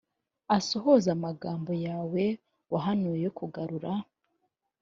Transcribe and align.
asohoze 0.57 1.07
amagambo 1.17 1.71
yawe 1.85 2.23
wahanuye 2.71 3.17
yo 3.25 3.31
kugarura 3.39 3.91